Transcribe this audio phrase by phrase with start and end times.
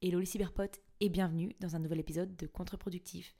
[0.00, 3.34] Hello les cyberpotes et bienvenue dans un nouvel épisode de Contre-productif,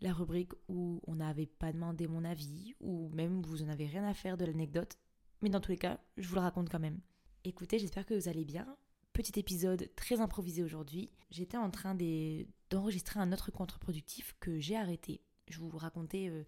[0.00, 4.04] la rubrique où on n'avait pas demandé mon avis ou même vous en avez rien
[4.04, 4.98] à faire de l'anecdote,
[5.40, 6.98] mais dans tous les cas, je vous le raconte quand même.
[7.44, 8.66] Écoutez, j'espère que vous allez bien.
[9.12, 11.12] Petit épisode très improvisé aujourd'hui.
[11.30, 15.20] J'étais en train d'enregistrer un autre contre-productif que j'ai arrêté.
[15.48, 16.42] Je vous racontais euh,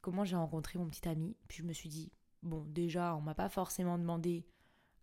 [0.00, 2.10] comment j'ai rencontré mon petit ami, puis je me suis dit,
[2.42, 4.48] bon, déjà, on m'a pas forcément demandé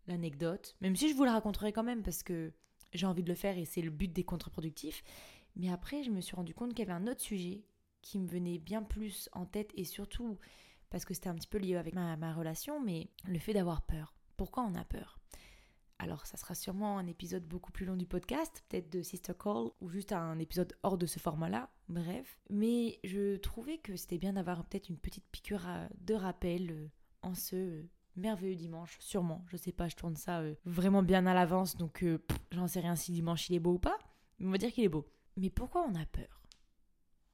[0.07, 2.51] l'anecdote, même si je vous la raconterai quand même parce que
[2.93, 5.03] j'ai envie de le faire et c'est le but des contre-productifs.
[5.55, 7.63] Mais après, je me suis rendu compte qu'il y avait un autre sujet
[8.01, 10.37] qui me venait bien plus en tête et surtout
[10.89, 14.13] parce que c'était un petit peu lié avec ma, relation, mais le fait d'avoir peur.
[14.37, 15.17] Pourquoi on a peur?
[15.97, 19.69] Alors, ça sera sûrement un épisode beaucoup plus long du podcast, peut-être de Sister Call,
[19.79, 22.39] ou juste un épisode hors de ce format-là, bref.
[22.49, 25.65] Mais je trouvais que c'était bien d'avoir peut-être une petite piqûre
[26.01, 26.87] de rappel euh,
[27.21, 27.83] en ce
[28.15, 29.43] merveilleux dimanche, sûrement.
[29.47, 32.19] Je sais pas, je tourne ça euh, vraiment bien à l'avance, donc euh,
[32.51, 33.97] j'en sais rien si dimanche il est beau ou pas.
[34.39, 35.07] Mais on va dire qu'il est beau.
[35.37, 36.42] Mais pourquoi on a peur?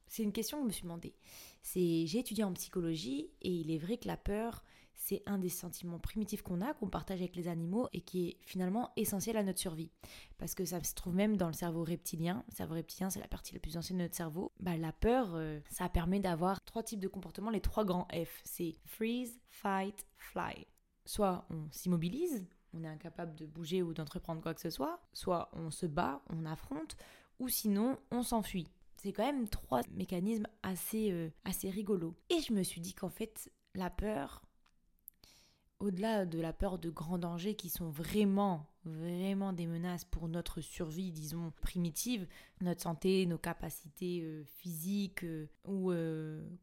[0.10, 1.16] C'est une question que je me suis demandé.
[1.62, 4.64] C'est j'ai étudié en psychologie et il est vrai que la peur,
[4.96, 8.38] c'est un des sentiments primitifs qu'on a, qu'on partage avec les animaux et qui est
[8.42, 9.92] finalement essentiel à notre survie.
[10.38, 12.44] Parce que ça se trouve même dans le cerveau reptilien.
[12.50, 14.52] Le cerveau reptilien, c'est la partie la plus ancienne de notre cerveau.
[14.60, 18.42] Bah, la peur, euh, ça permet d'avoir trois types de comportements, les trois grands F.
[18.44, 20.68] C'est freeze, fight, fly.
[21.06, 25.50] Soit on s'immobilise, on est incapable de bouger ou d'entreprendre quoi que ce soit, soit
[25.54, 26.98] on se bat, on affronte,
[27.40, 28.68] ou sinon on s'enfuit.
[29.02, 32.16] C'est quand même trois mécanismes assez, euh, assez rigolos.
[32.30, 34.44] Et je me suis dit qu'en fait, la peur,
[35.80, 40.60] au-delà de la peur de grands dangers qui sont vraiment, vraiment des menaces pour notre
[40.60, 42.28] survie, disons, primitive,
[42.60, 45.94] notre santé, nos capacités euh, physiques euh, ou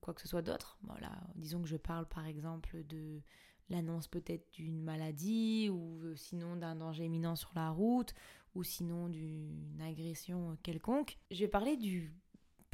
[0.03, 0.79] quoi que ce soit d'autre.
[0.83, 3.23] Voilà, disons que je parle par exemple de
[3.71, 8.13] l'annonce peut-être d'une maladie ou sinon d'un danger imminent sur la route
[8.55, 11.19] ou sinon d'une agression quelconque.
[11.31, 12.15] Je vais parler du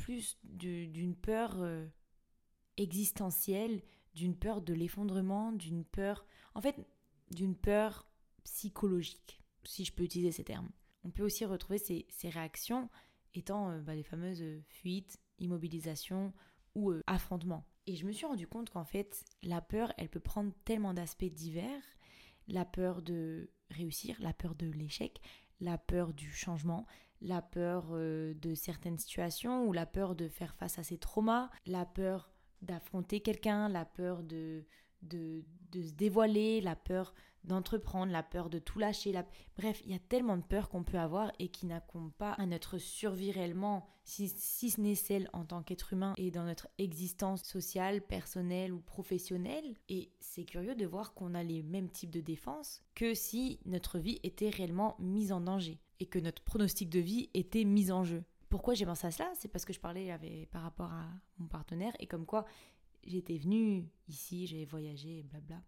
[0.03, 1.87] plus d'une peur euh,
[2.77, 3.83] existentielle,
[4.15, 6.75] d'une peur de l'effondrement, d'une peur, en fait,
[7.31, 8.09] d'une peur
[8.43, 10.69] psychologique, si je peux utiliser ces termes.
[11.05, 12.91] On peut aussi retrouver ces, réactions
[13.35, 16.33] étant euh, bah, les fameuses fuites, immobilisations
[16.75, 17.65] ou affrontements.
[17.87, 21.33] Et je me suis rendu compte qu'en fait, la peur, elle peut prendre tellement d'aspects
[21.33, 21.83] divers.
[22.49, 25.21] La peur de réussir, la peur de l'échec,
[25.61, 26.87] la peur du changement,
[27.23, 31.51] la peur euh, de certaines situations ou la peur de faire face à ses traumas,
[31.67, 34.65] la peur d'affronter quelqu'un, la peur de
[35.03, 35.45] de,
[35.75, 39.13] se dévoiler, la peur d'entreprendre, la peur de tout lâcher.
[39.57, 42.47] Bref, il y a tellement de peurs qu'on peut avoir et qui n'accompagnent pas à
[42.47, 46.69] notre survie réellement, si, si ce n'est celle en tant qu'être humain et dans notre
[46.79, 49.77] existence sociale, personnelle ou professionnelle.
[49.89, 53.99] Et c'est curieux de voir qu'on a les mêmes types de défenses que si notre
[53.99, 58.03] vie était réellement mise en danger et que notre pronostic de vie était mis en
[58.03, 58.25] jeu.
[58.49, 59.31] Pourquoi j'ai pensé à cela?
[59.37, 61.07] C'est parce que je parlais avec, par rapport à
[61.39, 62.45] mon partenaire et comme quoi
[63.05, 65.63] j'étais venue ici, j'ai voyagé, blabla.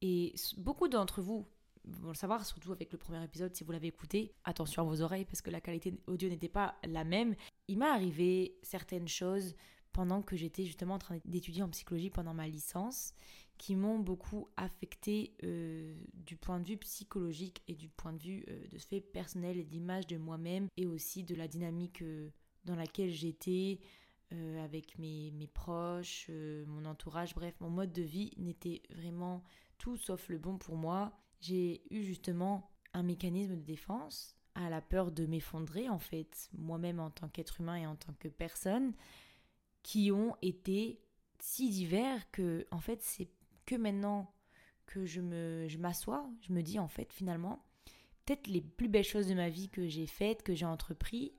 [0.00, 1.46] Et beaucoup d'entre vous
[1.84, 4.34] vont le savoir, surtout avec le premier épisode, si vous l'avez écouté.
[4.44, 7.34] Attention à vos oreilles parce que la qualité audio n'était pas la même.
[7.68, 9.54] Il m'est arrivé certaines choses
[9.96, 13.14] pendant que j'étais justement en train d'étudier en psychologie pendant ma licence,
[13.56, 18.44] qui m'ont beaucoup affecté euh, du point de vue psychologique et du point de vue
[18.50, 22.28] euh, de ce fait personnel et d'image de moi-même et aussi de la dynamique euh,
[22.66, 23.80] dans laquelle j'étais,
[24.60, 26.28] avec mes, proches,
[26.66, 29.44] mon entourage, bref, mon mode de vie n'était vraiment
[29.78, 31.16] tout sauf le bon pour moi.
[31.40, 36.98] J'ai eu justement un mécanisme de défense à la peur de m'effondrer, en fait, moi-même
[36.98, 38.94] en tant qu'être humain et en tant que personne,
[39.86, 40.98] qui ont été
[41.38, 43.28] si divers que, en fait, c'est
[43.66, 44.34] que maintenant
[44.84, 47.64] que je me je m'assois, je me dis en fait finalement
[48.24, 51.34] peut-être les plus belles choses de ma vie que j'ai faites, que j'ai entrepris,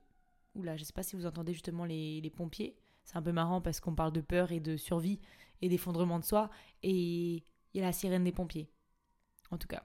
[0.54, 2.74] Oula, je sais pas si vous entendez justement les, pompiers.
[3.04, 5.20] C'est un peu marrant parce qu'on parle de peur et de survie
[5.60, 6.48] et d'effondrement de soi.
[6.82, 7.44] Et
[7.74, 8.70] il y a la sirène des pompiers.
[9.50, 9.84] En tout cas.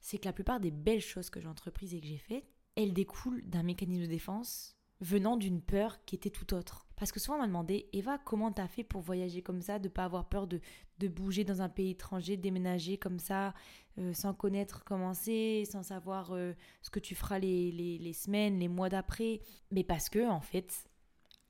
[0.00, 2.92] C'est que la plupart des belles choses que j'ai entreprises et que j'ai faites, elles
[2.92, 6.86] découlent d'un mécanisme de défense venant d'une peur qui était tout autre.
[6.96, 9.88] Parce que souvent on m'a demandé, Eva, comment t'as fait pour voyager comme ça, de
[9.88, 10.60] pas avoir peur de,
[10.98, 13.52] de bouger dans un pays étranger, déménager comme ça,
[13.98, 18.12] euh, sans connaître comment c'est, sans savoir euh, ce que tu feras les, les, les
[18.14, 19.40] semaines, les mois d'après.
[19.70, 20.88] Mais parce que, en fait,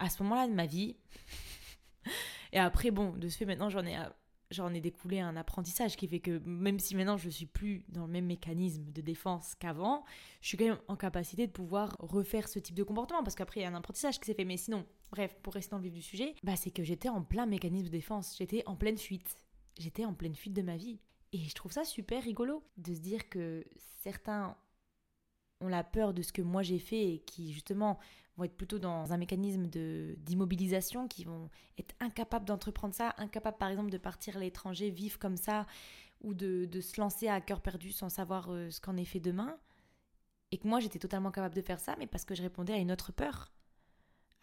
[0.01, 0.97] à ce moment-là de ma vie,
[2.53, 3.97] et après, bon, de ce fait, maintenant j'en ai
[4.51, 8.07] j'en ai découlé un apprentissage qui fait que même si maintenant je suis plus dans
[8.07, 10.05] le même mécanisme de défense qu'avant,
[10.41, 13.61] je suis quand même en capacité de pouvoir refaire ce type de comportement parce qu'après
[13.61, 14.45] il y a un apprentissage qui s'est fait.
[14.45, 17.23] Mais sinon, bref, pour rester dans le vif du sujet, bah c'est que j'étais en
[17.23, 19.37] plein mécanisme de défense, j'étais en pleine fuite,
[19.79, 20.99] j'étais en pleine fuite de ma vie.
[21.33, 23.65] Et je trouve ça super rigolo de se dire que
[24.03, 24.57] certains
[25.61, 27.99] ont la peur de ce que moi j'ai fait et qui justement
[28.37, 31.49] vont être plutôt dans un mécanisme d'immobilisation, qui vont
[31.79, 35.67] être incapables d'entreprendre ça, incapables par exemple de partir à l'étranger, vivre comme ça,
[36.21, 39.21] ou de, de, se lancer à cœur perdu sans savoir euh, ce qu'en est fait
[39.21, 39.59] demain.
[40.53, 42.79] Et que moi j'étais totalement capable de faire ça, mais parce que je répondais à
[42.79, 43.53] une autre peur,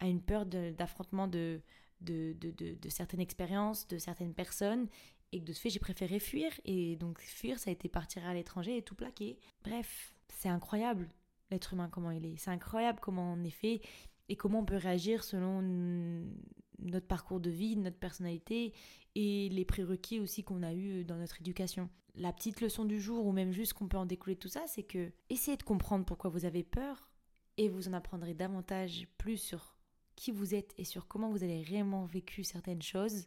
[0.00, 1.62] à une peur d'affrontement de,
[2.00, 4.88] de, de, de, certaines expériences, de certaines personnes,
[5.32, 6.52] et que de ce fait j'ai préféré fuir.
[6.64, 9.38] Et donc fuir, ça a été partir à l'étranger et tout plaquer.
[9.64, 11.08] Bref, c'est incroyable
[11.50, 12.36] l'être humain, comment il est.
[12.36, 13.80] C'est incroyable comment on est fait
[14.28, 15.62] et comment on peut réagir selon
[16.78, 18.72] notre parcours de vie, notre personnalité
[19.14, 21.88] et les prérequis aussi qu'on a eu dans notre éducation.
[22.14, 24.82] La petite leçon du jour, ou même juste qu'on peut en découler tout ça, c'est
[24.82, 27.10] que essayez de comprendre pourquoi vous avez peur
[27.56, 29.76] et vous en apprendrez davantage plus sur
[30.16, 33.26] qui vous êtes et sur comment vous avez réellement vécu certaines choses.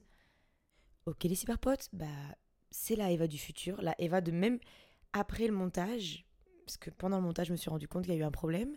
[1.05, 2.05] Ok les cyberpotes, bah
[2.69, 4.59] c'est la Eva du futur, la Eva de même
[5.13, 6.26] après le montage,
[6.67, 8.31] parce que pendant le montage, je me suis rendu compte qu'il y a eu un
[8.31, 8.75] problème.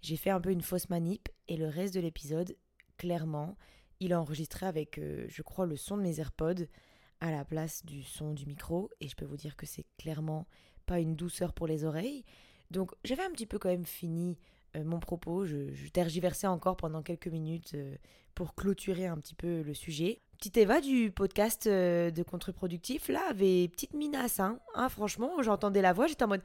[0.00, 2.56] J'ai fait un peu une fausse manip et le reste de l'épisode,
[2.96, 3.56] clairement,
[4.00, 6.64] il a enregistré avec, euh, je crois, le son de mes AirPods
[7.20, 8.90] à la place du son du micro.
[9.00, 10.46] Et je peux vous dire que c'est clairement
[10.86, 12.24] pas une douceur pour les oreilles.
[12.70, 14.38] Donc j'avais un petit peu quand même fini
[14.76, 15.44] euh, mon propos.
[15.44, 17.94] Je, tergiversais encore pendant quelques minutes euh,
[18.34, 20.22] pour clôturer un petit peu le sujet.
[20.38, 24.38] Petite Eva du podcast de contre-productif, là, avait petite minace.
[24.38, 24.60] Hein.
[24.76, 26.42] hein franchement, j'entendais la voix, j'étais en mode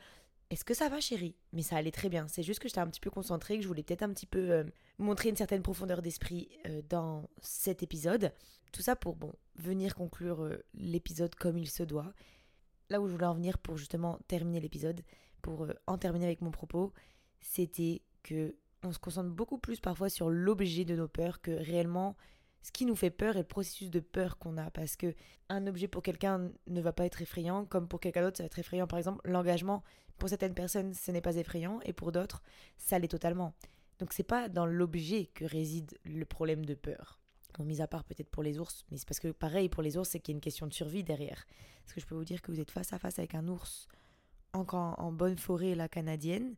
[0.54, 1.36] est-ce que ça va, chérie?
[1.52, 2.28] Mais ça allait très bien.
[2.28, 4.52] C'est juste que j'étais un petit peu concentrée, que je voulais peut-être un petit peu
[4.52, 4.64] euh,
[5.00, 8.32] montrer une certaine profondeur d'esprit euh, dans cet épisode.
[8.72, 12.14] Tout ça pour, bon, venir conclure euh, l'épisode comme il se doit.
[12.90, 15.02] Là où je voulais en venir pour justement terminer l'épisode,
[15.42, 16.94] pour en terminer avec mon propos,
[17.42, 22.16] c'était que on se concentre beaucoup plus parfois sur l'objet de nos peurs que réellement
[22.64, 24.72] ce qui nous fait peur et le processus de peur qu'on a.
[24.72, 25.14] Parce que
[25.50, 28.48] un objet pour quelqu'un ne va pas être effrayant, comme pour quelqu'un d'autre, ça va
[28.48, 28.88] être effrayant.
[28.88, 29.84] Par exemple, l'engagement,
[30.18, 32.42] pour certaines personnes, ce n'est pas effrayant, et pour d'autres,
[32.78, 33.54] ça l'est totalement.
[34.00, 37.20] Donc c'est pas dans l'objet que réside le problème de peur.
[37.58, 39.98] Bon, mis à part peut-être pour les ours, mais c'est parce que pareil pour les
[39.98, 41.46] ours, c'est qu'il y a une question de survie derrière.
[41.84, 43.88] Parce que je peux vous dire que vous êtes face à face avec un ours
[44.54, 46.56] encore en bonne forêt la canadienne,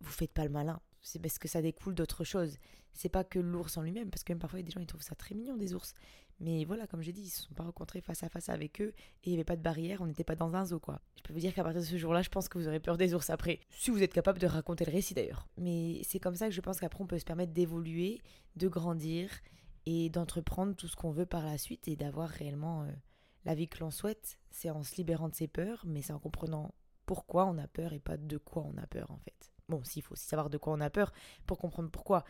[0.00, 2.56] vous faites pas le malin c'est parce que ça découle d'autre chose.
[2.92, 4.80] C'est pas que l'ours en lui-même, parce que même parfois il y a des gens
[4.80, 5.94] ils trouvent ça très mignon des ours.
[6.40, 8.94] Mais voilà, comme j'ai dit, ils se sont pas rencontrés face à face avec eux
[8.96, 11.00] et il n'y avait pas de barrière, on n'était pas dans un zoo quoi.
[11.16, 12.96] Je peux vous dire qu'à partir de ce jour-là, je pense que vous aurez peur
[12.96, 13.60] des ours après.
[13.70, 15.46] Si vous êtes capable de raconter le récit d'ailleurs.
[15.58, 18.22] Mais c'est comme ça que je pense qu'après on peut se permettre d'évoluer,
[18.56, 19.30] de grandir
[19.84, 22.92] et d'entreprendre tout ce qu'on veut par la suite et d'avoir réellement euh,
[23.44, 24.38] la vie que l'on souhaite.
[24.50, 26.74] C'est en se libérant de ses peurs, mais c'est en comprenant
[27.04, 29.52] pourquoi on a peur et pas de quoi on a peur en fait.
[29.70, 31.12] Bon, s'il faut aussi savoir de quoi on a peur
[31.46, 32.24] pour comprendre pourquoi.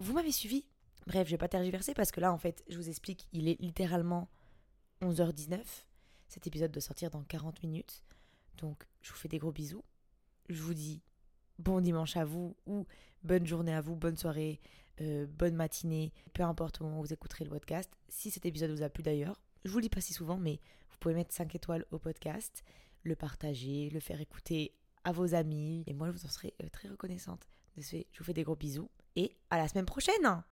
[0.00, 0.66] Vous m'avez suivi
[1.06, 3.60] Bref, je vais pas tergiverser parce que là, en fait, je vous explique, il est
[3.60, 4.28] littéralement
[5.02, 5.60] 11h19.
[6.28, 8.04] Cet épisode doit sortir dans 40 minutes.
[8.58, 9.84] Donc, je vous fais des gros bisous.
[10.48, 11.02] Je vous dis
[11.58, 12.86] bon dimanche à vous ou
[13.22, 14.60] bonne journée à vous, bonne soirée,
[15.00, 17.90] euh, bonne matinée, peu importe au moment où vous écouterez le podcast.
[18.08, 20.60] Si cet épisode vous a plu d'ailleurs, je vous le dis pas si souvent, mais
[20.90, 22.62] vous pouvez mettre 5 étoiles au podcast,
[23.02, 25.84] le partager, le faire écouter à vos amis.
[25.86, 27.48] Et moi, je vous en serai euh, très reconnaissante.
[27.76, 30.42] De ce fait, je vous fais des gros bisous et à la semaine prochaine